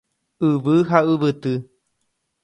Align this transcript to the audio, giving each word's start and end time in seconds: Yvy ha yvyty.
Yvy 0.49 0.77
ha 0.89 0.99
yvyty. 1.11 1.55